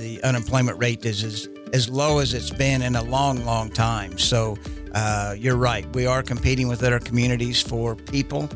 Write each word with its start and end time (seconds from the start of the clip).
the 0.00 0.22
unemployment 0.24 0.78
rate 0.78 1.04
is 1.04 1.22
as, 1.22 1.48
as 1.74 1.88
low 1.88 2.18
as 2.18 2.32
it's 2.32 2.50
been 2.50 2.82
in 2.82 2.96
a 2.96 3.02
long, 3.02 3.44
long 3.44 3.70
time. 3.70 4.18
So 4.18 4.56
uh, 4.94 5.34
you're 5.38 5.56
right. 5.56 5.86
We 5.94 6.06
are 6.06 6.22
competing 6.22 6.68
with 6.68 6.82
other 6.82 6.98
communities 6.98 7.60
for 7.60 7.94
people, 7.94 8.48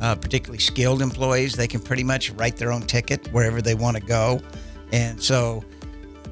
uh, 0.00 0.16
particularly 0.16 0.60
skilled 0.60 1.02
employees. 1.02 1.54
They 1.54 1.68
can 1.68 1.80
pretty 1.80 2.04
much 2.04 2.30
write 2.30 2.56
their 2.56 2.72
own 2.72 2.82
ticket 2.82 3.30
wherever 3.32 3.60
they 3.60 3.74
want 3.74 3.96
to 3.98 4.02
go. 4.02 4.40
And 4.90 5.22
so 5.22 5.62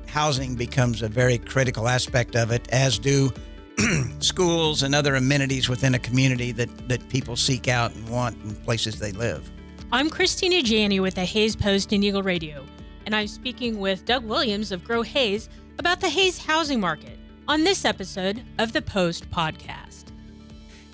housing 0.06 0.54
becomes 0.54 1.02
a 1.02 1.08
very 1.08 1.36
critical 1.36 1.86
aspect 1.86 2.34
of 2.34 2.50
it, 2.50 2.66
as 2.72 2.98
do 2.98 3.30
schools 4.20 4.82
and 4.82 4.94
other 4.94 5.16
amenities 5.16 5.68
within 5.68 5.94
a 5.94 5.98
community 5.98 6.52
that, 6.52 6.88
that 6.88 7.06
people 7.10 7.36
seek 7.36 7.68
out 7.68 7.94
and 7.94 8.08
want 8.08 8.42
in 8.42 8.56
places 8.56 8.98
they 8.98 9.12
live. 9.12 9.50
I'm 9.92 10.08
Cristina 10.08 10.62
Janney 10.62 10.98
with 10.98 11.14
the 11.14 11.24
Hays 11.26 11.54
Post 11.54 11.92
and 11.92 12.02
Eagle 12.02 12.22
Radio, 12.22 12.64
and 13.06 13.14
I'm 13.14 13.28
speaking 13.28 13.78
with 13.78 14.04
Doug 14.04 14.24
Williams 14.24 14.72
of 14.72 14.84
Grow 14.84 15.02
Hays 15.02 15.48
about 15.78 16.00
the 16.00 16.08
Hays 16.08 16.38
housing 16.44 16.80
market 16.80 17.18
on 17.46 17.62
this 17.62 17.84
episode 17.84 18.42
of 18.58 18.72
the 18.72 18.82
Post 18.82 19.30
podcast. 19.30 20.06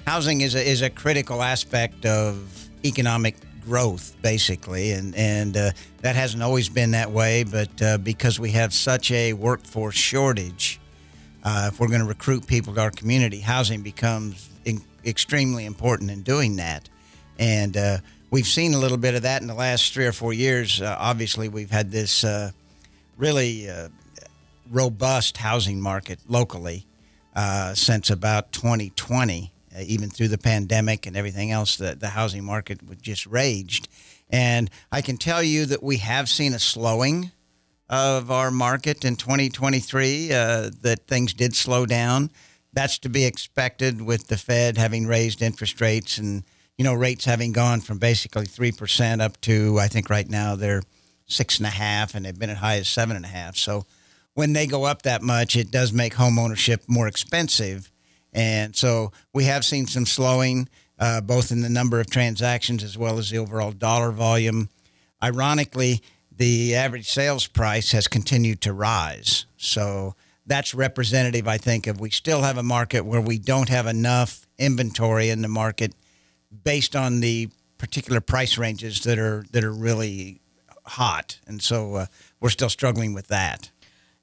Housing 0.07 0.43
is 0.43 0.55
a, 0.55 0.63
is 0.63 0.83
a 0.83 0.91
critical 0.91 1.43
aspect 1.43 2.05
of 2.05 2.69
economic 2.85 3.37
growth, 3.63 4.15
basically, 4.21 4.93
and 4.93 5.15
and 5.15 5.57
uh, 5.57 5.71
that 6.03 6.17
hasn't 6.17 6.43
always 6.43 6.69
been 6.69 6.91
that 6.91 7.11
way. 7.11 7.45
But 7.45 7.81
uh, 7.81 7.99
because 7.99 8.39
we 8.39 8.51
have 8.51 8.75
such 8.75 9.11
a 9.11 9.33
workforce 9.33 9.95
shortage, 9.95 10.81
uh, 11.45 11.71
if 11.73 11.81
we're 11.81 11.89
going 11.89 12.01
to 12.01 12.07
recruit 12.07 12.47
people 12.47 12.75
to 12.75 12.81
our 12.81 12.91
community, 12.91 13.39
housing 13.41 13.83
becomes 13.83 14.51
in, 14.65 14.83
extremely 15.05 15.65
important 15.65 16.11
in 16.11 16.23
doing 16.23 16.57
that. 16.57 16.89
And 17.39 17.77
uh, 17.77 17.99
we've 18.33 18.49
seen 18.49 18.75
a 18.75 18.79
little 18.79 18.99
bit 18.99 19.15
of 19.15 19.23
that 19.23 19.41
in 19.41 19.47
the 19.47 19.55
last 19.55 19.95
three 19.95 20.07
or 20.07 20.13
four 20.13 20.33
years. 20.33 20.83
Uh, 20.83 20.97
obviously, 20.99 21.49
we've 21.49 21.71
had 21.71 21.93
this 21.93 22.25
uh, 22.25 22.51
really 23.17 23.69
robust 24.69 25.37
housing 25.37 25.81
market 25.81 26.19
locally 26.27 26.85
since 27.75 28.11
about 28.11 28.51
2020 28.51 29.53
uh, 29.75 29.81
even 29.87 30.11
through 30.11 30.29
the 30.29 30.39
pandemic 30.39 31.07
and 31.07 31.17
everything 31.17 31.51
else, 31.51 31.77
the, 31.77 31.95
the 31.95 32.09
housing 32.09 32.45
market 32.45 32.81
just 33.01 33.27
raged. 33.27 33.89
And 34.29 34.71
I 34.91 35.01
can 35.01 35.17
tell 35.17 35.43
you 35.43 35.65
that 35.67 35.83
we 35.83 35.99
have 35.99 36.29
seen 36.29 36.53
a 36.53 36.59
slowing 36.59 37.33
of 37.89 38.31
our 38.31 38.51
market 38.51 39.05
in 39.05 39.17
2023, 39.17 40.33
uh, 40.33 40.71
that 40.83 41.07
things 41.07 41.33
did 41.33 41.55
slow 41.55 41.87
down. 41.87 42.31
That's 42.73 42.99
to 43.01 43.09
be 43.09 43.25
expected 43.25 44.03
with 44.03 44.29
the 44.29 44.37
Fed 44.37 44.77
having 44.77 45.07
raised 45.07 45.43
interest 45.43 45.81
rates 45.81 46.19
and, 46.19 46.45
you 46.83 46.89
know, 46.89 46.95
rates 46.95 47.25
having 47.27 47.53
gone 47.53 47.81
from 47.81 47.99
basically 47.99 48.45
3% 48.45 49.21
up 49.21 49.41
to, 49.43 49.79
I 49.79 49.87
think 49.87 50.11
right 50.11 50.29
now 50.29 50.57
they're 50.57 50.83
six 51.29 51.59
and 51.59 51.67
a 51.69 51.71
half 51.71 52.17
and 52.17 52.27
they've 52.27 52.37
been 52.37 52.51
as 52.51 52.59
high 52.59 52.79
as 52.79 52.89
seven 52.89 53.15
and 53.15 53.25
a 53.25 53.29
half. 53.29 53.57
So 53.57 53.87
when 54.35 54.53
they 54.53 54.67
go 54.67 54.83
up 54.83 55.03
that 55.03 55.23
much, 55.23 55.55
it 55.55 55.71
does 55.71 55.93
make 55.93 56.15
home 56.15 56.41
ownership 56.41 56.83
more 56.89 57.07
expensive. 57.07 57.93
And 58.33 58.75
so 58.75 59.13
we 59.33 59.45
have 59.45 59.65
seen 59.65 59.87
some 59.87 60.07
slowing, 60.07 60.69
uh, 60.99 61.21
both 61.21 61.53
in 61.53 61.63
the 61.63 61.69
number 61.69 62.01
of 62.01 62.11
transactions 62.11 62.83
as 62.83 62.99
well 62.99 63.17
as 63.17 63.31
the 63.31 63.39
overall 63.39 63.71
dollar 63.71 64.11
volume. 64.11 64.69
Ironically, 65.23 66.03
the 66.37 66.75
average 66.75 67.09
sales 67.09 67.47
price 67.47 67.93
has 67.93 68.09
continued 68.09 68.61
to 68.63 68.73
rise. 68.73 69.47
So 69.57 70.17
that's 70.47 70.75
representative, 70.75 71.47
I 71.47 71.59
think, 71.59 71.87
of 71.87 72.01
we 72.01 72.11
still 72.11 72.43
have 72.43 72.59
a 72.59 72.65
market 72.65 73.05
where 73.05 73.21
we 73.21 73.39
don't 73.39 73.69
have 73.69 73.87
enough 73.87 74.49
inventory 74.59 75.29
in 75.29 75.43
the 75.43 75.49
market 75.49 75.95
based 76.65 76.97
on 76.97 77.21
the 77.21 77.49
particular 77.79 78.21
price 78.21 78.59
ranges 78.59 79.01
that 79.03 79.19
are 79.19 79.45
that 79.53 79.65
are 79.65 79.73
really 79.73 80.41
hot, 80.85 81.39
and 81.47 81.63
so 81.63 81.95
uh, 81.95 82.07
we're 82.41 82.51
still 82.51 82.69
struggling 82.69 83.13
with 83.13 83.29
that. 83.29 83.71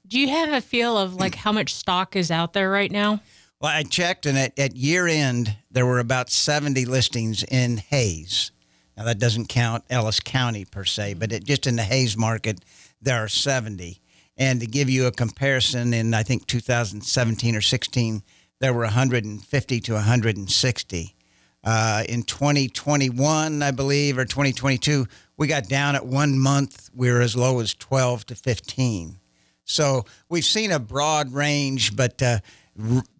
Do 0.06 0.18
you 0.18 0.28
have 0.28 0.50
a 0.50 0.60
feel 0.60 0.98
of 0.98 1.14
like 1.14 1.34
how 1.34 1.52
much 1.52 1.74
stock 1.74 2.16
is 2.16 2.30
out 2.30 2.52
there 2.52 2.70
right 2.70 2.90
now? 2.90 3.20
Well, 3.60 3.70
I 3.70 3.82
checked, 3.82 4.24
and 4.24 4.38
at, 4.38 4.58
at 4.58 4.74
year 4.74 5.06
end, 5.06 5.56
there 5.70 5.84
were 5.84 5.98
about 5.98 6.30
70 6.30 6.86
listings 6.86 7.42
in 7.44 7.76
Hays. 7.76 8.52
Now, 8.96 9.04
that 9.04 9.18
doesn't 9.18 9.48
count 9.48 9.84
Ellis 9.90 10.18
County 10.18 10.64
per 10.64 10.84
se, 10.84 11.14
but 11.14 11.30
it, 11.30 11.44
just 11.44 11.66
in 11.66 11.76
the 11.76 11.82
Hays 11.82 12.16
market, 12.16 12.60
there 13.00 13.22
are 13.22 13.28
70. 13.28 14.00
And 14.36 14.60
to 14.60 14.66
give 14.66 14.88
you 14.88 15.06
a 15.06 15.12
comparison, 15.12 15.92
in 15.92 16.14
I 16.14 16.22
think 16.22 16.46
2017 16.46 17.54
or 17.54 17.60
16, 17.60 18.22
there 18.60 18.72
were 18.72 18.84
150 18.84 19.80
to 19.80 19.92
160. 19.92 21.14
Uh, 21.62 22.04
in 22.08 22.22
2021, 22.22 23.62
I 23.62 23.70
believe, 23.70 24.16
or 24.16 24.24
2022, 24.24 25.06
we 25.36 25.46
got 25.46 25.68
down 25.68 25.94
at 25.94 26.06
one 26.06 26.38
month. 26.38 26.90
We 26.94 27.10
were 27.10 27.20
as 27.20 27.36
low 27.36 27.60
as 27.60 27.74
12 27.74 28.26
to 28.26 28.34
15. 28.34 29.18
So 29.64 30.04
we've 30.28 30.44
seen 30.44 30.72
a 30.72 30.78
broad 30.78 31.32
range, 31.32 31.94
but 31.94 32.20
uh, 32.22 32.38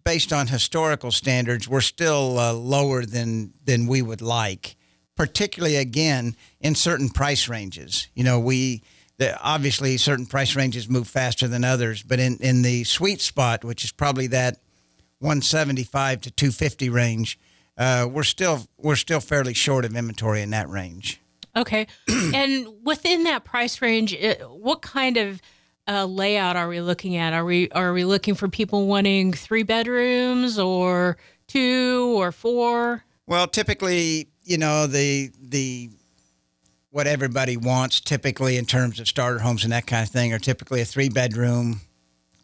based 0.03 0.33
on 0.33 0.47
historical 0.47 1.11
standards, 1.11 1.67
we're 1.67 1.81
still 1.81 2.37
uh, 2.39 2.53
lower 2.53 3.05
than 3.05 3.53
than 3.63 3.87
we 3.87 4.01
would 4.01 4.21
like. 4.21 4.75
Particularly, 5.15 5.75
again, 5.75 6.35
in 6.59 6.73
certain 6.73 7.09
price 7.09 7.47
ranges. 7.47 8.07
You 8.15 8.23
know, 8.23 8.39
we 8.39 8.81
the, 9.17 9.39
obviously 9.41 9.97
certain 9.97 10.25
price 10.25 10.55
ranges 10.55 10.89
move 10.89 11.07
faster 11.07 11.47
than 11.47 11.63
others, 11.63 12.01
but 12.01 12.19
in 12.19 12.37
in 12.37 12.63
the 12.63 12.83
sweet 12.85 13.21
spot, 13.21 13.63
which 13.63 13.83
is 13.83 13.91
probably 13.91 14.27
that 14.27 14.57
175 15.19 16.21
to 16.21 16.31
250 16.31 16.89
range, 16.89 17.39
uh, 17.77 18.07
we're 18.11 18.23
still 18.23 18.67
we're 18.77 18.95
still 18.95 19.19
fairly 19.19 19.53
short 19.53 19.85
of 19.85 19.95
inventory 19.95 20.41
in 20.41 20.49
that 20.51 20.69
range. 20.69 21.19
Okay, 21.55 21.87
and 22.33 22.67
within 22.83 23.23
that 23.25 23.43
price 23.43 23.81
range, 23.81 24.15
what 24.47 24.81
kind 24.81 25.17
of 25.17 25.41
uh, 25.87 26.05
layout 26.05 26.55
are 26.55 26.67
we 26.67 26.81
looking 26.81 27.15
at? 27.15 27.33
Are 27.33 27.45
we 27.45 27.69
are 27.71 27.93
we 27.93 28.05
looking 28.05 28.35
for 28.35 28.47
people 28.47 28.87
wanting 28.87 29.33
three 29.33 29.63
bedrooms 29.63 30.57
or 30.59 31.17
two 31.47 32.15
or 32.17 32.31
four? 32.31 33.03
Well, 33.27 33.47
typically, 33.47 34.27
you 34.43 34.57
know 34.57 34.87
the 34.87 35.31
the 35.41 35.89
what 36.91 37.07
everybody 37.07 37.55
wants 37.55 38.01
typically 38.01 38.57
in 38.57 38.65
terms 38.65 38.99
of 38.99 39.07
starter 39.07 39.39
homes 39.39 39.63
and 39.63 39.71
that 39.71 39.87
kind 39.87 40.05
of 40.05 40.11
thing 40.11 40.33
are 40.33 40.39
typically 40.39 40.81
a 40.81 40.85
three 40.85 41.07
bedroom, 41.07 41.79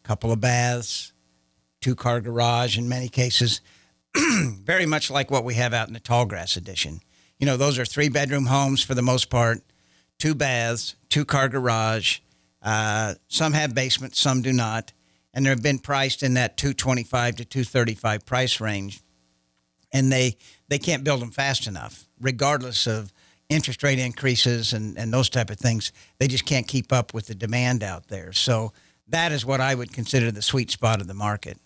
couple 0.03 0.31
of 0.31 0.39
baths, 0.39 1.11
two 1.81 1.95
car 1.95 2.21
garage 2.21 2.77
in 2.77 2.87
many 2.87 3.09
cases, 3.09 3.61
very 4.63 4.85
much 4.85 5.09
like 5.09 5.31
what 5.31 5.43
we 5.43 5.55
have 5.55 5.73
out 5.73 5.87
in 5.87 5.93
the 5.93 5.99
Tallgrass 5.99 6.57
Addition. 6.57 7.01
You 7.39 7.45
know, 7.45 7.57
those 7.57 7.77
are 7.77 7.85
three 7.85 8.09
bedroom 8.09 8.47
homes 8.47 8.83
for 8.83 8.95
the 8.95 9.01
most 9.01 9.29
part, 9.29 9.59
two 10.17 10.33
baths, 10.33 10.95
two 11.09 11.25
car 11.25 11.47
garage 11.49 12.19
uh, 12.61 13.13
some 13.27 13.53
have 13.53 13.73
basements, 13.73 14.19
some 14.19 14.41
do 14.41 14.51
not, 14.51 14.91
and 15.33 15.45
they've 15.45 15.61
been 15.61 15.79
priced 15.79 16.23
in 16.23 16.33
that 16.33 16.57
225 16.57 17.37
to 17.37 17.45
235 17.45 18.25
price 18.25 18.59
range, 18.59 19.01
and 19.93 20.11
they 20.11 20.37
they 20.67 20.77
can't 20.77 21.03
build 21.03 21.21
them 21.21 21.31
fast 21.31 21.67
enough, 21.67 22.09
regardless 22.19 22.87
of 22.87 23.13
interest 23.47 23.83
rate 23.83 23.99
increases 23.99 24.73
and, 24.73 24.97
and 24.97 25.13
those 25.13 25.29
type 25.29 25.49
of 25.49 25.57
things. 25.57 25.93
They 26.17 26.27
just 26.27 26.45
can't 26.45 26.67
keep 26.67 26.91
up 26.91 27.13
with 27.13 27.27
the 27.27 27.35
demand 27.35 27.83
out 27.83 28.09
there. 28.09 28.33
So 28.33 28.73
that 29.07 29.31
is 29.31 29.45
what 29.45 29.61
I 29.61 29.73
would 29.73 29.93
consider 29.93 30.29
the 30.31 30.41
sweet 30.41 30.69
spot 30.69 30.99
of 30.99 31.07
the 31.07 31.13
market. 31.13 31.57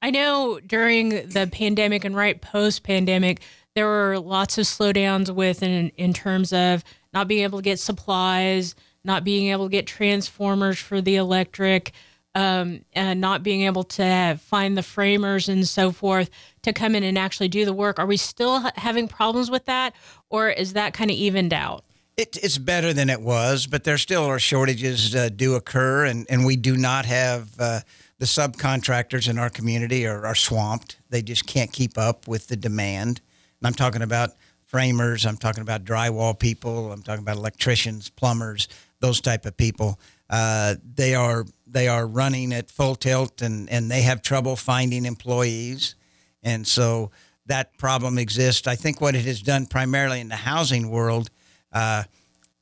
I 0.00 0.10
know 0.10 0.60
during 0.64 1.08
the 1.08 1.48
pandemic 1.50 2.04
and 2.04 2.14
right 2.14 2.40
post 2.40 2.82
pandemic, 2.82 3.42
there 3.74 3.86
were 3.86 4.18
lots 4.18 4.58
of 4.58 4.64
slowdowns 4.64 5.34
with 5.34 5.62
in, 5.62 5.90
in 5.90 6.12
terms 6.12 6.52
of 6.52 6.84
not 7.12 7.28
being 7.28 7.42
able 7.42 7.58
to 7.58 7.62
get 7.62 7.78
supplies, 7.78 8.74
not 9.04 9.24
being 9.24 9.48
able 9.48 9.66
to 9.66 9.70
get 9.70 9.86
transformers 9.86 10.78
for 10.78 11.00
the 11.00 11.16
electric, 11.16 11.92
um, 12.34 12.84
and 12.92 13.20
not 13.20 13.42
being 13.42 13.62
able 13.62 13.82
to 13.82 14.38
find 14.40 14.76
the 14.76 14.82
framers 14.82 15.48
and 15.48 15.66
so 15.66 15.90
forth 15.90 16.30
to 16.62 16.72
come 16.72 16.94
in 16.94 17.02
and 17.02 17.18
actually 17.18 17.48
do 17.48 17.64
the 17.64 17.72
work. 17.72 17.98
Are 17.98 18.06
we 18.06 18.16
still 18.16 18.60
having 18.76 19.08
problems 19.08 19.50
with 19.50 19.64
that, 19.64 19.94
or 20.30 20.48
is 20.48 20.74
that 20.74 20.92
kind 20.92 21.10
of 21.10 21.16
evened 21.16 21.52
out? 21.52 21.84
It, 22.16 22.36
it's 22.42 22.58
better 22.58 22.92
than 22.92 23.10
it 23.10 23.20
was, 23.20 23.66
but 23.66 23.84
there 23.84 23.98
still 23.98 24.24
are 24.24 24.38
shortages 24.38 25.14
uh, 25.14 25.30
do 25.34 25.54
occur, 25.54 26.04
and, 26.04 26.26
and 26.28 26.44
we 26.44 26.56
do 26.56 26.76
not 26.76 27.06
have 27.06 27.48
uh, 27.58 27.80
the 28.18 28.26
subcontractors 28.26 29.28
in 29.28 29.38
our 29.38 29.50
community 29.50 30.06
are, 30.06 30.26
are 30.26 30.34
swamped. 30.34 30.98
They 31.08 31.22
just 31.22 31.46
can't 31.46 31.72
keep 31.72 31.96
up 31.96 32.26
with 32.26 32.48
the 32.48 32.56
demand. 32.56 33.20
And 33.60 33.66
I'm 33.66 33.74
talking 33.74 34.02
about 34.02 34.30
framers, 34.64 35.24
I'm 35.24 35.36
talking 35.36 35.62
about 35.62 35.84
drywall 35.84 36.38
people, 36.38 36.92
I'm 36.92 37.02
talking 37.02 37.22
about 37.22 37.36
electricians, 37.36 38.10
plumbers, 38.10 38.68
those 39.00 39.20
type 39.20 39.46
of 39.46 39.56
people. 39.56 39.98
Uh, 40.28 40.74
they 40.94 41.14
are 41.14 41.46
they 41.66 41.88
are 41.88 42.06
running 42.06 42.52
at 42.52 42.70
full 42.70 42.94
tilt 42.94 43.40
and, 43.40 43.68
and 43.70 43.90
they 43.90 44.02
have 44.02 44.20
trouble 44.22 44.56
finding 44.56 45.04
employees. 45.04 45.94
And 46.42 46.66
so 46.66 47.10
that 47.46 47.76
problem 47.78 48.18
exists. 48.18 48.66
I 48.66 48.74
think 48.74 49.00
what 49.00 49.14
it 49.14 49.24
has 49.24 49.40
done 49.40 49.66
primarily 49.66 50.20
in 50.20 50.28
the 50.28 50.36
housing 50.36 50.90
world, 50.90 51.30
uh, 51.72 52.04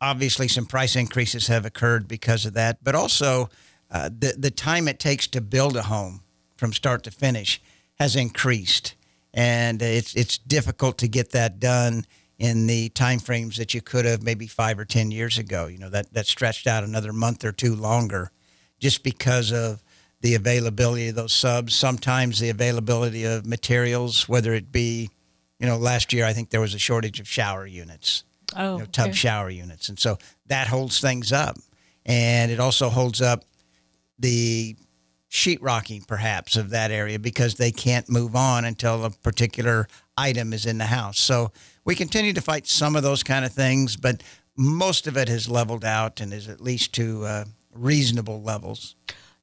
obviously 0.01 0.49
some 0.49 0.67
price 0.67 0.97
increases 0.97 1.49
have 1.49 1.65
occurred 1.67 2.07
because 2.07 2.47
of 2.47 2.55
that, 2.55 2.83
but 2.83 2.95
also 2.95 3.49
uh, 3.91 4.09
the, 4.09 4.35
the 4.39 4.51
time 4.51 4.89
it 4.89 4.99
takes 4.99 5.27
to 5.29 5.41
build 5.41 5.77
a 5.77 5.83
home 5.83 6.23
from 6.57 6.73
start 6.73 7.03
to 7.05 7.11
finish 7.11 7.61
has 7.99 8.17
increased. 8.17 8.95
And 9.33 9.83
it's, 9.83 10.15
it's 10.15 10.39
difficult 10.39 10.99
to 10.99 11.09
get 11.09 11.31
that 11.33 11.61
done 11.61 12.07
in 12.39 12.67
the 12.67 12.91
timeframes 12.91 13.57
that 13.57 13.75
you 13.75 13.81
could 13.81 14.05
have 14.05 14.23
maybe 14.23 14.47
five 14.47 14.79
or 14.79 14.85
ten 14.85 15.11
years 15.11 15.39
ago. 15.39 15.67
You 15.67 15.79
know 15.79 15.89
that 15.91 16.13
that 16.13 16.27
stretched 16.27 16.67
out 16.67 16.85
another 16.85 17.13
month 17.13 17.45
or 17.45 17.53
two 17.53 17.75
longer, 17.75 18.31
just 18.79 19.03
because 19.03 19.53
of 19.53 19.83
the 20.21 20.35
availability 20.35 21.09
of 21.09 21.15
those 21.15 21.33
subs. 21.33 21.75
Sometimes 21.75 22.39
the 22.39 22.51
availability 22.51 23.25
of 23.25 23.47
materials, 23.47 24.29
whether 24.29 24.53
it 24.53 24.71
be, 24.73 25.11
you 25.59 25.67
know, 25.67 25.79
last 25.79 26.13
year 26.13 26.27
I 26.27 26.33
think 26.35 26.51
there 26.51 26.61
was 26.61 26.75
a 26.75 26.79
shortage 26.79 27.21
of 27.21 27.29
shower 27.29 27.67
units, 27.67 28.25
Oh, 28.55 28.75
you 28.75 28.79
know, 28.81 28.87
tub 28.87 29.07
okay. 29.09 29.17
shower 29.17 29.51
units, 29.51 29.89
and 29.89 29.99
so 29.99 30.19
that 30.47 30.67
holds 30.69 31.01
things 31.01 31.33
up, 31.33 31.57
and 32.05 32.51
it 32.51 32.61
also 32.61 32.91
holds 32.91 33.23
up 33.23 33.45
the 34.19 34.77
sheetrocking 35.31 36.07
perhaps 36.07 36.57
of 36.57 36.71
that 36.71 36.91
area 36.91 37.19
because 37.19 37.57
they 37.57 37.71
can't 37.71 38.09
move 38.09 38.35
on 38.35 38.65
until 38.65 39.05
a 39.05 39.11
particular 39.11 39.87
item 40.17 40.53
is 40.53 40.65
in 40.67 40.79
the 40.79 40.87
house. 40.87 41.19
So 41.19 41.53
we 41.85 41.95
continue 41.95 42.33
to 42.33 42.41
fight 42.41 42.67
some 42.67 42.97
of 42.97 43.03
those 43.03 43.23
kind 43.23 43.45
of 43.45 43.53
things, 43.53 43.97
but 43.97 44.23
most 44.57 45.07
of 45.07 45.17
it 45.17 45.29
has 45.29 45.49
leveled 45.49 45.85
out 45.85 46.21
and 46.21 46.33
is 46.33 46.49
at 46.49 46.61
least 46.61 46.93
to 46.95 47.25
uh, 47.25 47.45
reasonable 47.75 48.43
levels. 48.43 48.97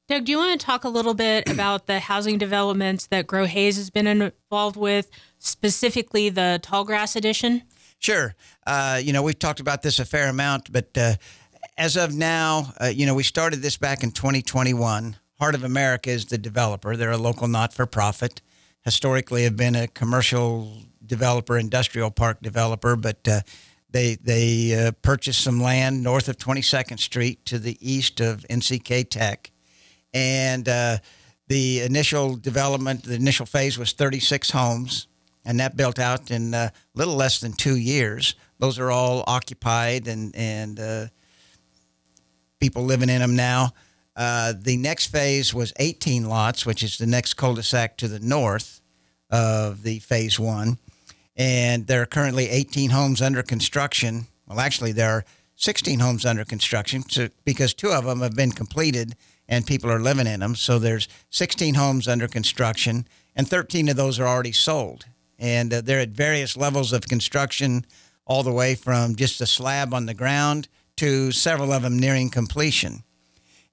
Doug, 0.06 0.24
do 0.24 0.32
you 0.32 0.38
want 0.38 0.60
to 0.60 0.66
talk 0.66 0.84
a 0.84 0.88
little 0.88 1.14
bit 1.14 1.48
about 1.50 1.86
the 1.86 2.00
housing 2.00 2.38
developments 2.38 3.06
that 3.06 3.26
Grow 3.26 3.46
Hays 3.46 3.76
has 3.76 3.90
been 3.90 4.06
involved 4.06 4.76
with, 4.76 5.10
specifically 5.38 6.28
the 6.28 6.60
Tallgrass 6.62 7.16
Addition? 7.16 7.62
Sure. 7.98 8.34
Uh, 8.66 9.00
you 9.02 9.12
know, 9.12 9.22
we've 9.22 9.38
talked 9.38 9.60
about 9.60 9.80
this 9.82 9.98
a 9.98 10.04
fair 10.04 10.28
amount, 10.28 10.70
but 10.70 10.90
uh, 10.98 11.14
as 11.76 11.96
of 11.96 12.14
now, 12.14 12.72
uh, 12.80 12.86
you 12.86 13.06
know, 13.06 13.14
we 13.14 13.22
started 13.22 13.60
this 13.60 13.76
back 13.76 14.02
in 14.02 14.12
2021. 14.12 15.16
Heart 15.40 15.54
of 15.54 15.64
America 15.64 16.10
is 16.10 16.26
the 16.26 16.38
developer. 16.38 16.96
They're 16.96 17.10
a 17.10 17.18
local 17.18 17.48
not 17.48 17.72
for 17.72 17.86
profit. 17.86 18.40
Historically, 18.82 19.44
have 19.44 19.56
been 19.56 19.74
a 19.74 19.88
commercial 19.88 20.82
developer, 21.04 21.58
industrial 21.58 22.10
park 22.10 22.40
developer, 22.42 22.96
but 22.96 23.26
uh, 23.26 23.40
they 23.90 24.16
they 24.16 24.86
uh, 24.86 24.92
purchased 25.02 25.42
some 25.42 25.60
land 25.60 26.02
north 26.02 26.28
of 26.28 26.36
22nd 26.36 26.98
Street 26.98 27.44
to 27.46 27.58
the 27.58 27.76
east 27.80 28.20
of 28.20 28.44
NCK 28.50 29.08
Tech, 29.08 29.50
and 30.12 30.68
uh, 30.68 30.98
the 31.48 31.80
initial 31.80 32.36
development, 32.36 33.04
the 33.04 33.14
initial 33.14 33.46
phase 33.46 33.78
was 33.78 33.92
36 33.92 34.50
homes, 34.50 35.08
and 35.44 35.58
that 35.60 35.76
built 35.76 35.98
out 35.98 36.30
in 36.30 36.54
a 36.54 36.72
little 36.94 37.16
less 37.16 37.40
than 37.40 37.52
two 37.52 37.76
years. 37.76 38.34
Those 38.58 38.78
are 38.78 38.90
all 38.90 39.24
occupied 39.26 40.06
and 40.08 40.34
and 40.36 40.78
uh, 40.78 41.06
people 42.64 42.82
living 42.82 43.10
in 43.10 43.20
them 43.20 43.36
now. 43.36 43.74
Uh, 44.16 44.54
the 44.58 44.78
next 44.78 45.08
phase 45.08 45.52
was 45.52 45.74
18 45.76 46.24
lots, 46.24 46.64
which 46.64 46.82
is 46.82 46.96
the 46.96 47.04
next 47.04 47.34
cul-de-sac 47.34 47.98
to 47.98 48.08
the 48.08 48.20
north 48.20 48.80
of 49.28 49.82
the 49.82 49.98
phase 49.98 50.40
one, 50.40 50.78
and 51.36 51.86
there 51.86 52.00
are 52.00 52.06
currently 52.06 52.48
18 52.48 52.88
homes 52.88 53.20
under 53.20 53.42
construction. 53.42 54.28
Well, 54.46 54.60
actually, 54.60 54.92
there 54.92 55.10
are 55.10 55.26
16 55.56 55.98
homes 55.98 56.24
under 56.24 56.42
construction 56.42 57.02
so, 57.06 57.28
because 57.44 57.74
two 57.74 57.90
of 57.90 58.06
them 58.06 58.20
have 58.20 58.34
been 58.34 58.52
completed 58.52 59.14
and 59.46 59.66
people 59.66 59.90
are 59.90 60.00
living 60.00 60.26
in 60.26 60.40
them. 60.40 60.54
So 60.54 60.78
there's 60.78 61.06
16 61.28 61.74
homes 61.74 62.08
under 62.08 62.26
construction, 62.26 63.06
and 63.36 63.46
13 63.46 63.90
of 63.90 63.96
those 63.96 64.18
are 64.18 64.26
already 64.26 64.52
sold. 64.52 65.04
And 65.38 65.70
uh, 65.70 65.82
they're 65.82 66.00
at 66.00 66.10
various 66.10 66.56
levels 66.56 66.94
of 66.94 67.08
construction, 67.08 67.84
all 68.24 68.42
the 68.42 68.52
way 68.52 68.74
from 68.74 69.16
just 69.16 69.42
a 69.42 69.46
slab 69.46 69.92
on 69.92 70.06
the 70.06 70.14
ground 70.14 70.68
to 70.96 71.32
several 71.32 71.72
of 71.72 71.82
them 71.82 71.98
nearing 71.98 72.30
completion. 72.30 73.02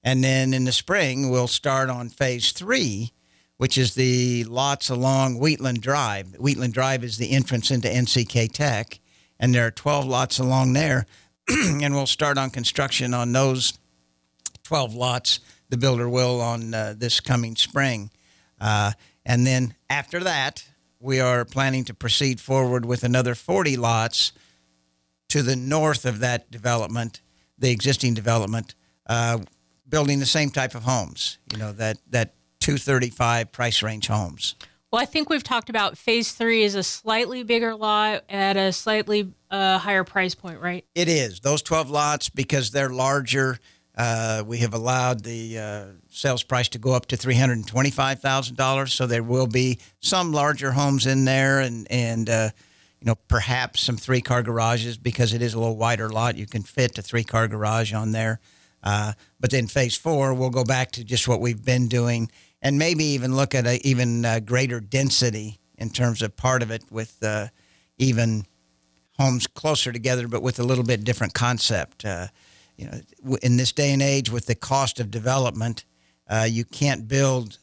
And 0.02 0.22
then 0.24 0.52
in 0.52 0.64
the 0.64 0.72
spring, 0.72 1.30
we'll 1.30 1.48
start 1.48 1.88
on 1.88 2.08
phase 2.08 2.52
three, 2.52 3.12
which 3.56 3.78
is 3.78 3.94
the 3.94 4.44
lots 4.44 4.88
along 4.90 5.38
Wheatland 5.38 5.80
Drive. 5.80 6.34
Wheatland 6.38 6.74
Drive 6.74 7.04
is 7.04 7.18
the 7.18 7.30
entrance 7.30 7.70
into 7.70 7.88
NCK 7.88 8.50
Tech, 8.52 8.98
and 9.38 9.54
there 9.54 9.66
are 9.66 9.70
12 9.70 10.06
lots 10.06 10.38
along 10.38 10.72
there. 10.72 11.06
and 11.48 11.94
we'll 11.94 12.06
start 12.06 12.38
on 12.38 12.50
construction 12.50 13.14
on 13.14 13.32
those 13.32 13.78
12 14.64 14.94
lots. 14.94 15.40
The 15.70 15.76
builder 15.76 16.08
will 16.08 16.40
on 16.40 16.74
uh, 16.74 16.94
this 16.96 17.20
coming 17.20 17.56
spring. 17.56 18.10
Uh, 18.60 18.92
and 19.24 19.46
then 19.46 19.74
after 19.90 20.20
that, 20.20 20.64
we 21.00 21.18
are 21.18 21.44
planning 21.44 21.84
to 21.84 21.94
proceed 21.94 22.40
forward 22.40 22.84
with 22.84 23.02
another 23.02 23.34
40 23.34 23.76
lots 23.76 24.32
to 25.32 25.42
the 25.42 25.56
north 25.56 26.04
of 26.04 26.18
that 26.18 26.50
development, 26.50 27.22
the 27.58 27.70
existing 27.70 28.12
development, 28.12 28.74
uh, 29.06 29.38
building 29.88 30.18
the 30.18 30.26
same 30.26 30.50
type 30.50 30.74
of 30.74 30.82
homes. 30.82 31.38
You 31.50 31.58
know 31.58 31.72
that 31.72 31.96
that 32.10 32.34
235 32.60 33.50
price 33.50 33.82
range 33.82 34.08
homes. 34.08 34.56
Well, 34.90 35.00
I 35.00 35.06
think 35.06 35.30
we've 35.30 35.42
talked 35.42 35.70
about 35.70 35.96
phase 35.96 36.32
three 36.32 36.64
is 36.64 36.74
a 36.74 36.82
slightly 36.82 37.44
bigger 37.44 37.74
lot 37.74 38.24
at 38.28 38.58
a 38.58 38.74
slightly 38.74 39.32
uh, 39.50 39.78
higher 39.78 40.04
price 40.04 40.34
point, 40.34 40.60
right? 40.60 40.84
It 40.94 41.08
is 41.08 41.40
those 41.40 41.62
12 41.62 41.88
lots 41.88 42.28
because 42.28 42.70
they're 42.70 42.90
larger. 42.90 43.58
Uh, 43.96 44.42
we 44.46 44.58
have 44.58 44.74
allowed 44.74 45.24
the 45.24 45.58
uh, 45.58 45.84
sales 46.10 46.42
price 46.42 46.68
to 46.70 46.78
go 46.78 46.92
up 46.92 47.06
to 47.06 47.16
$325,000. 47.16 48.88
So 48.90 49.06
there 49.06 49.22
will 49.22 49.46
be 49.46 49.78
some 50.00 50.32
larger 50.32 50.72
homes 50.72 51.06
in 51.06 51.24
there 51.24 51.60
and, 51.60 51.90
and 51.90 52.28
uh, 52.28 52.50
you 53.02 53.06
know, 53.06 53.16
perhaps 53.26 53.80
some 53.80 53.96
three 53.96 54.20
car 54.20 54.44
garages 54.44 54.96
because 54.96 55.32
it 55.32 55.42
is 55.42 55.54
a 55.54 55.58
little 55.58 55.76
wider 55.76 56.08
lot. 56.08 56.36
You 56.36 56.46
can 56.46 56.62
fit 56.62 56.96
a 56.98 57.02
three 57.02 57.24
car 57.24 57.48
garage 57.48 57.92
on 57.92 58.12
there. 58.12 58.38
Uh, 58.80 59.14
but 59.40 59.50
then 59.50 59.66
phase 59.66 59.96
four, 59.96 60.32
we'll 60.34 60.50
go 60.50 60.62
back 60.62 60.92
to 60.92 61.02
just 61.02 61.26
what 61.26 61.40
we've 61.40 61.64
been 61.64 61.88
doing 61.88 62.30
and 62.62 62.78
maybe 62.78 63.02
even 63.02 63.34
look 63.34 63.56
at 63.56 63.66
even 63.84 64.24
uh, 64.24 64.38
greater 64.38 64.78
density 64.78 65.58
in 65.76 65.90
terms 65.90 66.22
of 66.22 66.36
part 66.36 66.62
of 66.62 66.70
it 66.70 66.84
with 66.92 67.20
uh, 67.24 67.48
even 67.98 68.46
homes 69.18 69.48
closer 69.48 69.90
together, 69.90 70.28
but 70.28 70.40
with 70.40 70.60
a 70.60 70.62
little 70.62 70.84
bit 70.84 71.02
different 71.02 71.34
concept. 71.34 72.04
Uh, 72.04 72.28
you 72.76 72.86
know, 72.86 73.36
in 73.42 73.56
this 73.56 73.72
day 73.72 73.92
and 73.92 74.00
age, 74.00 74.30
with 74.30 74.46
the 74.46 74.54
cost 74.54 75.00
of 75.00 75.10
development, 75.10 75.84
uh, 76.28 76.46
you 76.48 76.64
can't 76.64 77.08
build 77.08 77.58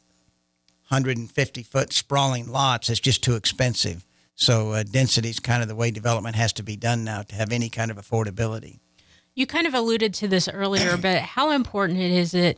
150 0.89 1.63
foot 1.63 1.93
sprawling 1.93 2.51
lots. 2.51 2.89
It's 2.89 2.99
just 2.99 3.23
too 3.23 3.35
expensive. 3.35 4.05
So 4.39 4.71
uh, 4.71 4.83
density 4.83 5.29
is 5.29 5.39
kind 5.39 5.61
of 5.61 5.67
the 5.67 5.75
way 5.75 5.91
development 5.91 6.37
has 6.37 6.53
to 6.53 6.63
be 6.63 6.77
done 6.77 7.03
now 7.03 7.23
to 7.23 7.35
have 7.35 7.51
any 7.51 7.69
kind 7.69 7.91
of 7.91 7.97
affordability. 7.97 8.79
You 9.35 9.45
kind 9.45 9.67
of 9.67 9.73
alluded 9.73 10.13
to 10.15 10.29
this 10.29 10.47
earlier, 10.47 10.95
but 10.97 11.19
how 11.21 11.51
important 11.51 11.99
is 11.99 12.33
it 12.33 12.57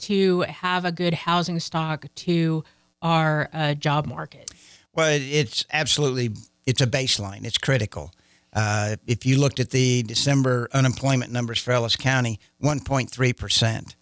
to 0.00 0.40
have 0.42 0.84
a 0.84 0.92
good 0.92 1.14
housing 1.14 1.58
stock 1.58 2.04
to 2.16 2.64
our 3.00 3.48
uh, 3.54 3.72
job 3.72 4.06
market? 4.06 4.50
Well, 4.92 5.08
it's 5.10 5.64
absolutely 5.72 6.30
it's 6.66 6.82
a 6.82 6.86
baseline. 6.86 7.46
It's 7.46 7.58
critical. 7.58 8.12
Uh, 8.52 8.96
if 9.06 9.24
you 9.24 9.38
looked 9.38 9.58
at 9.58 9.70
the 9.70 10.02
December 10.02 10.68
unemployment 10.74 11.32
numbers 11.32 11.58
for 11.58 11.72
Ellis 11.72 11.96
County, 11.96 12.40
1.3 12.62 13.36
percent. 13.36 13.96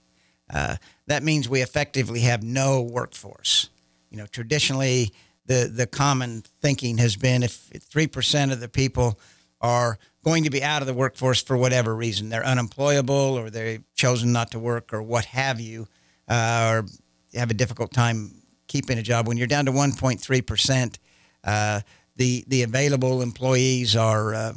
Uh, 0.53 0.75
that 1.07 1.23
means 1.23 1.49
we 1.49 1.63
effectively 1.63 2.21
have 2.21 2.43
no 2.43 2.83
workforce. 2.83 3.71
You 4.11 4.17
know, 4.17 4.27
traditionally, 4.27 5.13
the 5.47 5.71
the 5.73 5.87
common 5.87 6.43
thinking 6.61 6.99
has 6.99 7.17
been 7.17 7.43
if 7.43 7.53
three 7.53 8.07
percent 8.07 8.53
of 8.53 8.61
the 8.61 8.69
people 8.69 9.19
are 9.61 9.99
going 10.25 10.45
to 10.45 10.51
be 10.51 10.63
out 10.63 10.83
of 10.83 10.87
the 10.87 10.95
workforce 10.95 11.43
for 11.43 11.57
whatever 11.57 11.95
reason, 11.95 12.29
they're 12.29 12.45
unemployable 12.45 13.39
or 13.39 13.51
they've 13.51 13.83
chosen 13.95 14.33
not 14.33 14.51
to 14.51 14.59
work 14.59 14.93
or 14.93 15.03
what 15.03 15.27
have 15.27 15.61
you, 15.61 15.87
uh, 16.29 16.71
or 16.73 16.87
have 17.39 17.51
a 17.51 17.55
difficult 17.55 17.93
time 17.93 18.33
keeping 18.67 18.99
a 18.99 19.03
job. 19.03 19.27
When 19.27 19.37
you're 19.37 19.47
down 19.47 19.67
to 19.67 19.73
1.3 19.73 20.47
percent, 20.47 20.99
uh, 21.45 21.81
the 22.17 22.45
the 22.49 22.63
available 22.63 23.23
employees 23.23 23.97
are 23.97 24.35
uh, 24.35 24.53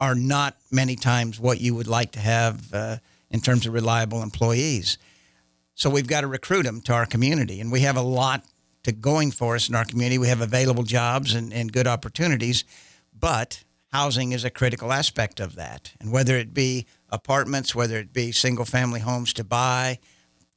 are 0.00 0.14
not 0.14 0.56
many 0.70 0.96
times 0.96 1.38
what 1.38 1.60
you 1.60 1.74
would 1.74 1.88
like 1.88 2.12
to 2.12 2.20
have 2.20 2.72
uh, 2.72 2.96
in 3.30 3.40
terms 3.40 3.66
of 3.66 3.74
reliable 3.74 4.22
employees. 4.22 4.98
So 5.74 5.88
we've 5.88 6.06
got 6.06 6.22
to 6.22 6.26
recruit 6.26 6.64
them 6.64 6.80
to 6.82 6.92
our 6.92 7.06
community, 7.06 7.60
and 7.60 7.72
we 7.72 7.80
have 7.80 7.96
a 7.96 8.02
lot 8.02 8.44
to 8.84 8.92
going 8.92 9.30
for 9.30 9.54
us 9.54 9.68
in 9.68 9.74
our 9.74 9.84
community. 9.84 10.18
We 10.18 10.28
have 10.28 10.40
available 10.40 10.82
jobs 10.82 11.34
and, 11.34 11.52
and 11.52 11.72
good 11.72 11.86
opportunities, 11.86 12.64
but 13.18 13.64
housing 13.92 14.32
is 14.32 14.44
a 14.44 14.50
critical 14.50 14.92
aspect 14.92 15.40
of 15.40 15.56
that. 15.56 15.92
And 16.00 16.12
whether 16.12 16.36
it 16.36 16.54
be 16.54 16.86
apartments, 17.10 17.74
whether 17.74 17.96
it 17.96 18.12
be 18.12 18.32
single 18.32 18.64
family 18.64 19.00
homes 19.00 19.32
to 19.34 19.44
buy, 19.44 19.98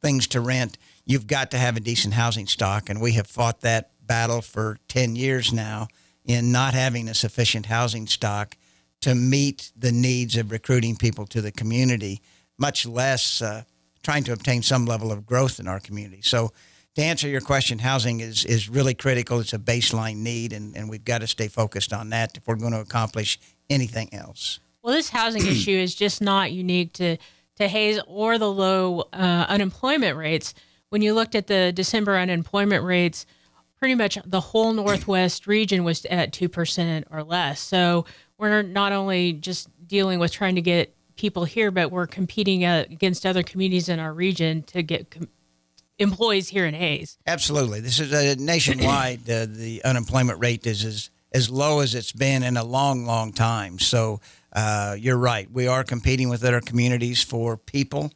things 0.01 0.27
to 0.27 0.41
rent, 0.41 0.77
you've 1.05 1.27
got 1.27 1.51
to 1.51 1.57
have 1.57 1.77
a 1.77 1.81
decent 1.81 2.13
housing 2.13 2.47
stock. 2.47 2.89
And 2.89 3.01
we 3.01 3.13
have 3.13 3.27
fought 3.27 3.61
that 3.61 3.91
battle 4.05 4.41
for 4.41 4.77
10 4.87 5.15
years 5.15 5.51
now 5.51 5.87
in 6.25 6.51
not 6.51 6.73
having 6.73 7.07
a 7.07 7.13
sufficient 7.13 7.65
housing 7.65 8.07
stock 8.07 8.57
to 9.01 9.15
meet 9.15 9.71
the 9.75 9.91
needs 9.91 10.37
of 10.37 10.51
recruiting 10.51 10.95
people 10.95 11.25
to 11.27 11.41
the 11.41 11.51
community, 11.51 12.21
much 12.57 12.85
less 12.85 13.41
uh, 13.41 13.63
trying 14.01 14.23
to 14.25 14.33
obtain 14.33 14.61
some 14.61 14.85
level 14.85 15.11
of 15.11 15.25
growth 15.25 15.59
in 15.59 15.67
our 15.67 15.79
community. 15.79 16.21
So, 16.21 16.51
to 16.95 17.01
answer 17.01 17.27
your 17.27 17.41
question, 17.41 17.79
housing 17.79 18.19
is, 18.19 18.45
is 18.45 18.69
really 18.69 18.93
critical. 18.93 19.39
It's 19.39 19.53
a 19.53 19.59
baseline 19.59 20.17
need, 20.17 20.53
and, 20.53 20.75
and 20.75 20.89
we've 20.89 21.03
got 21.03 21.21
to 21.21 21.27
stay 21.27 21.47
focused 21.47 21.91
on 21.91 22.09
that 22.09 22.37
if 22.37 22.47
we're 22.47 22.55
going 22.55 22.73
to 22.73 22.79
accomplish 22.79 23.39
anything 23.69 24.13
else. 24.13 24.59
Well, 24.83 24.93
this 24.93 25.09
housing 25.09 25.45
issue 25.47 25.71
is 25.71 25.95
just 25.95 26.21
not 26.21 26.51
unique 26.51 26.93
to, 26.93 27.17
to 27.55 27.67
Hays 27.67 27.99
or 28.07 28.37
the 28.37 28.51
low 28.51 29.05
uh, 29.11 29.45
unemployment 29.49 30.17
rates. 30.17 30.53
When 30.89 31.01
you 31.01 31.13
looked 31.13 31.33
at 31.33 31.47
the 31.47 31.71
December 31.71 32.15
unemployment 32.17 32.83
rates, 32.83 33.25
pretty 33.79 33.95
much 33.95 34.17
the 34.25 34.39
whole 34.39 34.71
Northwest 34.71 35.47
region 35.47 35.83
was 35.83 36.05
at 36.05 36.31
2% 36.31 37.03
or 37.09 37.23
less. 37.23 37.59
So 37.59 38.05
we're 38.37 38.61
not 38.61 38.91
only 38.91 39.33
just 39.33 39.67
dealing 39.87 40.19
with 40.19 40.31
trying 40.31 40.55
to 40.55 40.61
get 40.61 40.95
people 41.15 41.45
here, 41.45 41.71
but 41.71 41.91
we're 41.91 42.07
competing 42.07 42.65
uh, 42.65 42.85
against 42.89 43.25
other 43.25 43.43
communities 43.43 43.89
in 43.89 43.99
our 43.99 44.13
region 44.13 44.63
to 44.63 44.83
get 44.83 45.09
com- 45.11 45.27
employees 45.99 46.49
here 46.49 46.65
in 46.65 46.73
Hays. 46.73 47.17
Absolutely. 47.25 47.79
This 47.79 47.99
is 47.99 48.11
a 48.11 48.35
nationwide. 48.35 49.29
Uh, 49.29 49.45
the 49.47 49.81
unemployment 49.83 50.39
rate 50.39 50.65
is 50.65 50.83
as, 50.83 51.09
as 51.31 51.49
low 51.49 51.79
as 51.79 51.95
it's 51.95 52.11
been 52.11 52.43
in 52.43 52.57
a 52.57 52.63
long, 52.63 53.05
long 53.05 53.31
time. 53.31 53.79
So 53.79 54.19
uh, 54.51 54.95
you're 54.99 55.17
right. 55.17 55.49
We 55.51 55.67
are 55.67 55.83
competing 55.83 56.29
with 56.29 56.43
other 56.43 56.61
communities 56.61 57.23
for 57.23 57.57
people, 57.57 58.11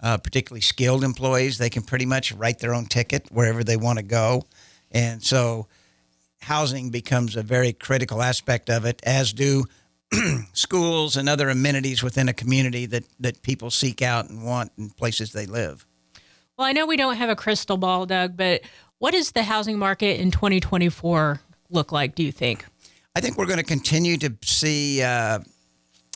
uh, 0.00 0.18
particularly 0.18 0.60
skilled 0.60 1.04
employees. 1.04 1.58
They 1.58 1.70
can 1.70 1.82
pretty 1.82 2.06
much 2.06 2.32
write 2.32 2.58
their 2.58 2.74
own 2.74 2.86
ticket 2.86 3.28
wherever 3.30 3.64
they 3.64 3.76
want 3.76 3.98
to 3.98 4.04
go. 4.04 4.44
And 4.90 5.22
so 5.22 5.68
housing 6.42 6.90
becomes 6.90 7.36
a 7.36 7.42
very 7.42 7.72
critical 7.72 8.22
aspect 8.22 8.68
of 8.68 8.84
it, 8.84 9.00
as 9.04 9.32
do 9.32 9.64
schools 10.52 11.16
and 11.16 11.28
other 11.28 11.48
amenities 11.48 12.02
within 12.02 12.28
a 12.28 12.34
community 12.34 12.86
that, 12.86 13.04
that 13.20 13.42
people 13.42 13.70
seek 13.70 14.02
out 14.02 14.28
and 14.28 14.44
want 14.44 14.72
in 14.76 14.90
places 14.90 15.32
they 15.32 15.46
live. 15.46 15.86
Well, 16.62 16.68
I 16.68 16.74
know 16.74 16.86
we 16.86 16.96
don't 16.96 17.16
have 17.16 17.28
a 17.28 17.34
crystal 17.34 17.76
ball, 17.76 18.06
Doug, 18.06 18.36
but 18.36 18.60
what 18.98 19.14
does 19.14 19.32
the 19.32 19.42
housing 19.42 19.80
market 19.80 20.20
in 20.20 20.30
2024 20.30 21.40
look 21.70 21.90
like, 21.90 22.14
do 22.14 22.22
you 22.22 22.30
think? 22.30 22.64
I 23.16 23.20
think 23.20 23.36
we're 23.36 23.46
going 23.46 23.58
to 23.58 23.64
continue 23.64 24.16
to 24.18 24.32
see 24.44 25.02
uh, 25.02 25.40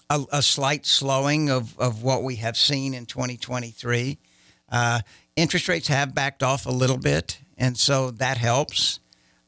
a, 0.09 0.25
a, 0.31 0.43
slight 0.43 0.87
slowing 0.87 1.51
of, 1.51 1.77
of 1.81 2.05
what 2.05 2.23
we 2.23 2.37
have 2.37 2.57
seen 2.57 2.95
in 2.95 3.07
2023. 3.07 4.19
Uh, 4.71 5.01
interest 5.35 5.67
rates 5.67 5.89
have 5.89 6.15
backed 6.15 6.45
off 6.45 6.65
a 6.67 6.71
little 6.71 6.97
bit, 6.97 7.41
and 7.59 7.77
so 7.77 8.13
that 8.13 8.39
helps. 8.39 9.01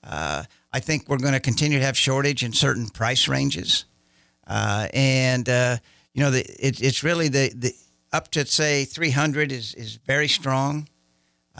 Uh, 0.02 0.42
I 0.72 0.80
think 0.80 1.08
we're 1.08 1.18
going 1.18 1.34
to 1.34 1.38
continue 1.38 1.78
to 1.78 1.84
have 1.84 1.96
shortage 1.96 2.42
in 2.42 2.52
certain 2.52 2.88
price 2.88 3.28
ranges. 3.28 3.84
Uh, 4.48 4.88
and 4.92 5.48
uh, 5.48 5.76
you 6.12 6.24
know, 6.24 6.32
the, 6.32 6.40
it, 6.58 6.82
it's 6.82 7.04
really 7.04 7.28
the, 7.28 7.52
the 7.54 7.72
up 8.12 8.30
to 8.32 8.46
say 8.46 8.84
300 8.84 9.52
is 9.52 9.74
is 9.74 9.96
very 9.96 10.28
strong. 10.28 10.88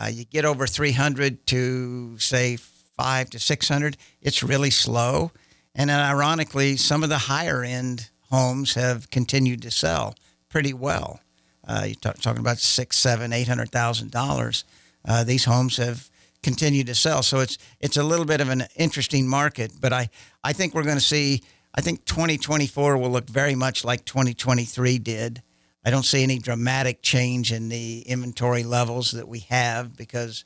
Uh, 0.01 0.07
you 0.07 0.25
get 0.25 0.45
over 0.45 0.65
300 0.65 1.45
to 1.47 2.17
say 2.19 2.55
five 2.55 3.29
to 3.29 3.39
600, 3.39 3.97
it's 4.21 4.41
really 4.41 4.69
slow. 4.69 5.31
And 5.75 5.89
then 5.89 5.99
ironically, 5.99 6.77
some 6.77 7.03
of 7.03 7.09
the 7.09 7.17
higher 7.17 7.63
end 7.63 8.09
homes 8.31 8.75
have 8.75 9.09
continued 9.09 9.61
to 9.63 9.71
sell 9.71 10.15
pretty 10.47 10.73
well. 10.73 11.19
Uh, 11.67 11.83
you're 11.87 11.95
talk, 11.95 12.17
talking 12.19 12.39
about 12.39 12.57
six, 12.57 12.97
seven, 12.97 13.31
eight 13.33 13.47
hundred 13.47 13.71
thousand 13.71 14.15
uh, 14.15 14.25
dollars. 14.25 14.63
These 15.25 15.45
homes 15.45 15.77
have 15.77 16.09
continued 16.41 16.87
to 16.87 16.95
sell, 16.95 17.21
so 17.21 17.39
it's 17.39 17.57
it's 17.79 17.97
a 17.97 18.03
little 18.03 18.25
bit 18.25 18.41
of 18.41 18.49
an 18.49 18.63
interesting 18.75 19.27
market. 19.27 19.73
But 19.79 19.93
I 19.93 20.09
I 20.43 20.53
think 20.53 20.73
we're 20.73 20.83
going 20.83 20.97
to 20.97 21.03
see 21.03 21.43
I 21.75 21.81
think 21.81 22.05
2024 22.05 22.97
will 22.97 23.09
look 23.09 23.29
very 23.29 23.55
much 23.55 23.85
like 23.85 24.05
2023 24.05 24.97
did. 24.99 25.43
I 25.85 25.91
don't 25.91 26.03
see 26.03 26.23
any 26.23 26.39
dramatic 26.39 27.01
change 27.01 27.51
in 27.51 27.69
the 27.69 28.01
inventory 28.01 28.63
levels 28.63 29.11
that 29.11 29.27
we 29.27 29.39
have 29.39 29.95
because 29.95 30.43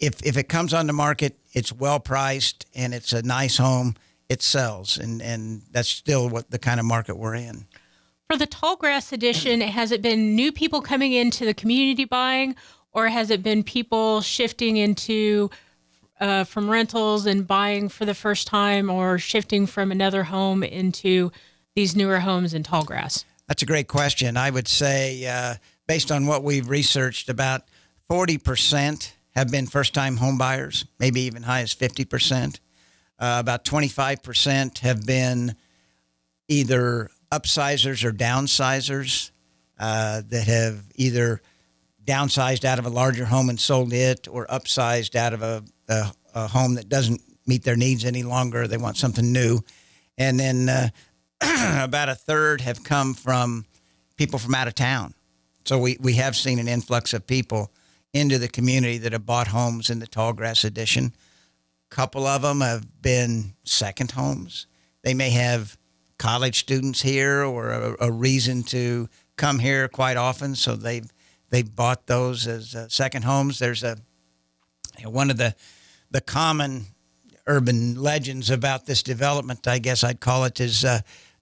if 0.00 0.24
if 0.24 0.36
it 0.36 0.48
comes 0.48 0.74
on 0.74 0.86
the 0.86 0.92
market, 0.92 1.38
it's 1.52 1.72
well 1.72 2.00
priced 2.00 2.66
and 2.74 2.94
it's 2.94 3.12
a 3.12 3.22
nice 3.22 3.58
home, 3.58 3.94
it 4.28 4.42
sells, 4.42 4.98
and 4.98 5.22
and 5.22 5.62
that's 5.70 5.88
still 5.88 6.28
what 6.28 6.50
the 6.50 6.58
kind 6.58 6.80
of 6.80 6.86
market 6.86 7.16
we're 7.16 7.34
in. 7.34 7.66
For 8.28 8.36
the 8.36 8.46
Tallgrass 8.46 9.12
Addition, 9.12 9.60
has 9.60 9.90
it 9.90 10.02
been 10.02 10.36
new 10.36 10.52
people 10.52 10.80
coming 10.80 11.12
into 11.12 11.44
the 11.44 11.54
community 11.54 12.04
buying, 12.04 12.56
or 12.92 13.08
has 13.08 13.30
it 13.30 13.42
been 13.42 13.62
people 13.62 14.20
shifting 14.20 14.76
into 14.76 15.50
uh, 16.20 16.44
from 16.44 16.70
rentals 16.70 17.26
and 17.26 17.46
buying 17.46 17.88
for 17.88 18.04
the 18.04 18.14
first 18.14 18.46
time 18.46 18.88
or 18.88 19.18
shifting 19.18 19.66
from 19.66 19.90
another 19.90 20.24
home 20.24 20.62
into 20.62 21.32
these 21.74 21.96
newer 21.96 22.20
homes 22.20 22.54
in 22.54 22.62
Tallgrass? 22.62 23.24
That's 23.50 23.64
a 23.64 23.66
great 23.66 23.88
question. 23.88 24.36
I 24.36 24.48
would 24.48 24.68
say, 24.68 25.26
uh, 25.26 25.56
based 25.88 26.12
on 26.12 26.26
what 26.26 26.44
we've 26.44 26.68
researched, 26.68 27.28
about 27.28 27.62
40% 28.08 29.10
have 29.34 29.50
been 29.50 29.66
first 29.66 29.92
time 29.92 30.18
home 30.18 30.38
buyers, 30.38 30.84
maybe 31.00 31.22
even 31.22 31.42
high 31.42 31.62
as 31.62 31.74
50%. 31.74 32.60
Uh, 33.18 33.38
about 33.40 33.64
25% 33.64 34.78
have 34.78 35.04
been 35.04 35.56
either 36.46 37.10
upsizers 37.32 38.04
or 38.04 38.12
downsizers 38.12 39.32
uh, 39.80 40.22
that 40.28 40.46
have 40.46 40.84
either 40.94 41.42
downsized 42.04 42.64
out 42.64 42.78
of 42.78 42.86
a 42.86 42.90
larger 42.90 43.24
home 43.24 43.48
and 43.48 43.58
sold 43.58 43.92
it 43.92 44.28
or 44.28 44.46
upsized 44.46 45.16
out 45.16 45.32
of 45.32 45.42
a 45.42 45.64
a, 45.88 46.12
a 46.36 46.46
home 46.46 46.76
that 46.76 46.88
doesn't 46.88 47.20
meet 47.48 47.64
their 47.64 47.74
needs 47.74 48.04
any 48.04 48.22
longer. 48.22 48.68
They 48.68 48.76
want 48.76 48.96
something 48.96 49.32
new. 49.32 49.58
And 50.16 50.38
then 50.38 50.68
uh, 50.68 50.90
about 51.76 52.08
a 52.08 52.14
third 52.14 52.60
have 52.60 52.84
come 52.84 53.14
from 53.14 53.64
people 54.16 54.38
from 54.38 54.54
out 54.54 54.68
of 54.68 54.74
town. 54.74 55.14
So 55.64 55.78
we, 55.78 55.96
we 56.00 56.14
have 56.14 56.36
seen 56.36 56.58
an 56.58 56.68
influx 56.68 57.12
of 57.12 57.26
people 57.26 57.70
into 58.12 58.38
the 58.38 58.48
community 58.48 58.98
that 58.98 59.12
have 59.12 59.26
bought 59.26 59.48
homes 59.48 59.90
in 59.90 59.98
the 59.98 60.06
Tallgrass 60.06 60.64
Addition. 60.64 61.12
A 61.90 61.94
couple 61.94 62.26
of 62.26 62.42
them 62.42 62.60
have 62.60 63.02
been 63.02 63.54
second 63.64 64.12
homes. 64.12 64.66
They 65.02 65.14
may 65.14 65.30
have 65.30 65.78
college 66.18 66.60
students 66.60 67.02
here 67.02 67.42
or 67.44 67.70
a, 67.70 67.96
a 68.00 68.12
reason 68.12 68.62
to 68.64 69.08
come 69.36 69.58
here 69.58 69.88
quite 69.88 70.16
often, 70.16 70.54
so 70.54 70.76
they've 70.76 71.10
they 71.48 71.62
bought 71.62 72.06
those 72.06 72.46
as 72.46 72.74
uh, 72.74 72.88
second 72.88 73.24
homes. 73.24 73.58
There's 73.58 73.82
a 73.82 73.96
you 74.98 75.04
know, 75.04 75.10
one 75.10 75.30
of 75.30 75.36
the 75.36 75.54
the 76.10 76.20
common 76.20 76.86
urban 77.46 78.00
legends 78.00 78.50
about 78.50 78.86
this 78.86 79.02
development, 79.02 79.66
I 79.66 79.78
guess 79.78 80.04
I'd 80.04 80.20
call 80.20 80.44
it, 80.44 80.60
is 80.60 80.84
uh, 80.84 81.00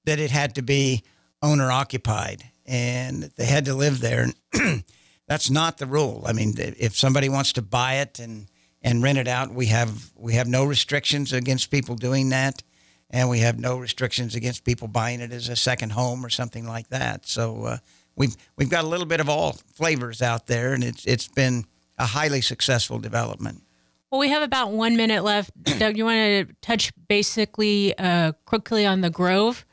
that 0.09 0.19
it 0.19 0.31
had 0.31 0.55
to 0.55 0.63
be 0.63 1.03
owner 1.43 1.71
occupied 1.71 2.43
and 2.65 3.25
they 3.37 3.45
had 3.45 3.67
to 3.67 3.75
live 3.75 4.01
there. 4.01 4.29
That's 5.29 5.51
not 5.51 5.77
the 5.77 5.85
rule. 5.87 6.25
I 6.27 6.33
mean, 6.33 6.55
if 6.57 6.97
somebody 6.97 7.29
wants 7.29 7.53
to 7.55 7.63
buy 7.63 7.97
it 7.97 8.19
and 8.19 8.47
and 8.81 9.03
rent 9.03 9.19
it 9.19 9.29
out, 9.29 9.53
we 9.53 9.67
have 9.67 10.11
we 10.17 10.33
have 10.35 10.49
no 10.49 10.65
restrictions 10.65 11.35
against 11.35 11.71
people 11.71 11.95
doing 11.95 12.31
that, 12.31 12.63
and 13.11 13.29
we 13.29 13.41
have 13.41 13.59
no 13.59 13.77
restrictions 13.77 14.35
against 14.35 14.65
people 14.65 14.89
buying 14.89 15.21
it 15.21 15.31
as 15.31 15.51
a 15.51 15.57
second 15.57 15.93
home 15.93 16.25
or 16.25 16.31
something 16.31 16.67
like 16.67 16.89
that. 16.89 17.27
So 17.27 17.65
uh, 17.65 17.79
we've 18.17 18.35
we've 18.57 18.71
got 18.71 18.85
a 18.85 18.89
little 18.89 19.07
bit 19.07 19.21
of 19.21 19.29
all 19.29 19.59
flavors 19.75 20.23
out 20.23 20.47
there, 20.47 20.73
and 20.73 20.83
it's 20.83 21.05
it's 21.05 21.29
been 21.29 21.67
a 21.99 22.07
highly 22.07 22.41
successful 22.41 22.99
development. 22.99 23.63
Well, 24.11 24.21
we 24.21 24.31
have 24.31 24.43
about 24.43 24.73
one 24.73 24.97
minute 24.97 25.23
left. 25.23 25.51
Doug, 25.79 25.99
you 25.99 26.07
want 26.07 26.49
to 26.49 26.55
touch 26.63 26.93
basically 27.09 27.97
uh, 27.99 28.33
quickly 28.47 28.87
on 28.87 29.03
the 29.03 29.11
Grove? 29.11 29.67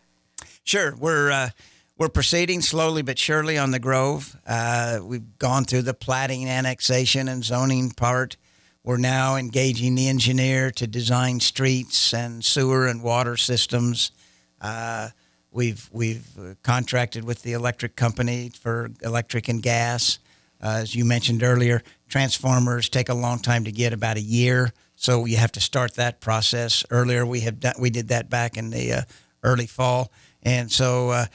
Sure. 0.65 0.95
We're 0.95 1.29
uh, 1.29 1.50
we're 1.95 2.10
proceeding 2.10 2.60
slowly 2.62 3.03
but 3.03 3.19
surely 3.19 3.55
on 3.55 3.69
the 3.69 3.77
Grove. 3.77 4.36
Uh, 4.48 5.00
we've 5.03 5.38
gone 5.38 5.63
through 5.63 5.84
the 5.84 5.93
platting, 5.93 6.50
annexation, 6.50 7.27
and 7.27 7.45
zoning 7.45 7.91
part. 7.91 8.36
We're 8.84 8.98
now 8.98 9.36
engaging 9.36 9.93
the 9.93 10.10
engineer 10.10 10.72
to 10.72 10.88
design 10.88 11.39
streets 11.39 12.15
and 12.15 12.43
sewer 12.43 12.88
and 12.88 13.03
water 13.03 13.38
systems. 13.38 14.12
Uh, 14.60 15.10
we've 15.51 15.88
we've 15.93 16.25
contracted 16.63 17.25
with 17.25 17.43
the 17.43 17.53
electric 17.53 17.95
company 17.95 18.50
for 18.60 18.89
electric 19.03 19.48
and 19.48 19.62
gas. 19.62 20.17
Uh, 20.60 20.79
as 20.81 20.95
you 20.95 21.05
mentioned 21.05 21.43
earlier, 21.43 21.84
transformers 22.10 22.89
take 22.89 23.10
a 23.10 23.13
long 23.13 23.38
time 23.38 23.65
to 23.65 23.72
get, 23.72 23.93
about 23.93 24.17
a 24.17 24.22
year. 24.22 24.74
So 24.95 25.25
you 25.25 25.38
have 25.38 25.51
to 25.51 25.62
start 25.62 25.93
that 25.93 26.22
process 26.22 26.84
earlier. 26.89 27.24
We 27.24 27.41
have 27.41 27.60
done, 27.60 27.75
we 27.79 27.91
did 27.91 28.07
that 28.07 28.31
back 28.31 28.57
in 28.57 28.72
the 28.72 28.93
uh, 28.93 29.01
early 29.43 29.67
fall, 29.67 30.12
and 30.45 30.71
so 30.71 31.09
uh, 31.09 31.25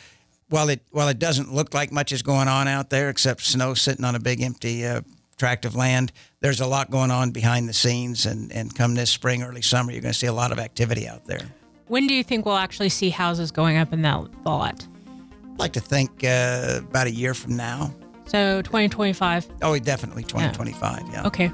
while 0.48 0.68
it 0.68 0.80
while 0.90 1.08
it 1.08 1.18
doesn't 1.18 1.52
look 1.52 1.74
like 1.74 1.92
much 1.92 2.12
is 2.12 2.22
going 2.22 2.48
on 2.48 2.68
out 2.68 2.90
there 2.90 3.10
except 3.10 3.42
snow 3.42 3.74
sitting 3.74 4.04
on 4.04 4.14
a 4.14 4.20
big 4.20 4.40
empty 4.40 4.86
uh, 4.86 5.02
tract 5.36 5.64
of 5.64 5.74
land, 5.74 6.12
there's 6.40 6.60
a 6.60 6.66
lot 6.66 6.90
going 6.90 7.10
on 7.10 7.30
behind 7.30 7.68
the 7.68 7.72
scenes. 7.72 8.26
And 8.26 8.52
and 8.52 8.74
come 8.74 8.94
this 8.94 9.10
spring, 9.10 9.42
early 9.42 9.62
summer, 9.62 9.92
you're 9.92 10.02
going 10.02 10.12
to 10.12 10.18
see 10.18 10.26
a 10.26 10.32
lot 10.32 10.52
of 10.52 10.58
activity 10.58 11.08
out 11.08 11.26
there. 11.26 11.50
When 11.88 12.06
do 12.06 12.14
you 12.14 12.22
think 12.22 12.46
we'll 12.46 12.56
actually 12.56 12.88
see 12.88 13.10
houses 13.10 13.50
going 13.50 13.76
up 13.76 13.92
in 13.92 14.02
that 14.02 14.44
lot? 14.44 14.86
I'd 15.52 15.58
like 15.58 15.72
to 15.72 15.80
think 15.80 16.24
uh, 16.24 16.80
about 16.88 17.08
a 17.08 17.10
year 17.10 17.34
from 17.34 17.56
now. 17.56 17.92
So 18.26 18.62
2025. 18.62 19.48
Oh, 19.62 19.76
definitely 19.78 20.22
2025. 20.22 21.00
Yeah. 21.00 21.12
yeah. 21.12 21.26
Okay. 21.26 21.50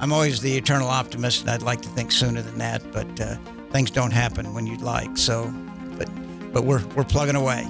I'm 0.00 0.12
always 0.12 0.40
the 0.40 0.54
eternal 0.54 0.88
optimist, 0.88 1.42
and 1.42 1.50
I'd 1.50 1.62
like 1.62 1.80
to 1.82 1.88
think 1.90 2.12
sooner 2.12 2.42
than 2.42 2.58
that, 2.58 2.82
but 2.92 3.20
uh, 3.20 3.36
things 3.70 3.90
don't 3.90 4.10
happen 4.10 4.52
when 4.52 4.66
you'd 4.66 4.82
like. 4.82 5.16
So, 5.16 5.50
but 5.96 6.08
but 6.52 6.64
we're 6.64 6.84
we're 6.94 7.04
plugging 7.04 7.36
away. 7.36 7.66